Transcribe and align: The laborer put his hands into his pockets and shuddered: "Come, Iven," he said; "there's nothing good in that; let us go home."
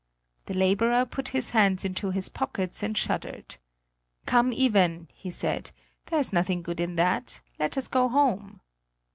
The 0.47 0.55
laborer 0.55 1.05
put 1.05 1.27
his 1.27 1.51
hands 1.51 1.85
into 1.85 2.09
his 2.09 2.27
pockets 2.27 2.81
and 2.81 2.97
shuddered: 2.97 3.57
"Come, 4.25 4.51
Iven," 4.51 5.07
he 5.13 5.29
said; 5.29 5.69
"there's 6.07 6.33
nothing 6.33 6.63
good 6.63 6.79
in 6.79 6.95
that; 6.95 7.39
let 7.59 7.77
us 7.77 7.87
go 7.87 8.09
home." 8.09 8.61